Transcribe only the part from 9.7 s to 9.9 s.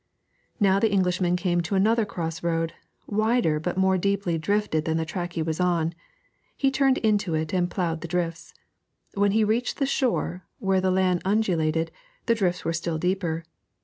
the